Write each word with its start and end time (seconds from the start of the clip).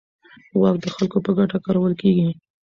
واک 0.61 0.75
د 0.83 0.85
خلکو 0.93 1.17
په 1.25 1.31
ګټه 1.37 1.57
کارول 1.65 1.93
کېږي. 2.01 2.29